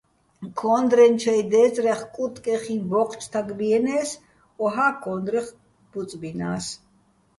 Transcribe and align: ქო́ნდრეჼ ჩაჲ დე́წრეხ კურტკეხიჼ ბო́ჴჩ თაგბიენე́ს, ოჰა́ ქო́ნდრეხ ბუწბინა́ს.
ქო́ნდრეჼ 0.59 1.05
ჩაჲ 1.21 1.41
დე́წრეხ 1.51 2.01
კურტკეხიჼ 2.15 2.75
ბო́ჴჩ 2.89 3.21
თაგბიენე́ს, 3.31 4.09
ოჰა́ 4.63 4.91
ქო́ნდრეხ 5.03 5.47
ბუწბინა́ს. 5.91 6.65